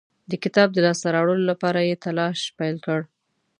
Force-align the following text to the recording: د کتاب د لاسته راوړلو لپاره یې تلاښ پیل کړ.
د 0.29 0.31
کتاب 0.43 0.67
د 0.73 0.77
لاسته 0.85 1.07
راوړلو 1.15 1.45
لپاره 1.51 1.79
یې 1.87 1.95
تلاښ 2.03 2.39
پیل 2.57 2.75
کړ. 2.85 2.99